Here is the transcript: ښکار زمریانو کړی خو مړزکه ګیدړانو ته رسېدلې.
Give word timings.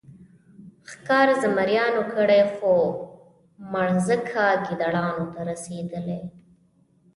ښکار 0.91 1.27
زمریانو 1.43 2.03
کړی 2.13 2.41
خو 2.53 2.73
مړزکه 3.73 4.45
ګیدړانو 4.65 5.25
ته 5.33 5.41
رسېدلې. 5.51 6.19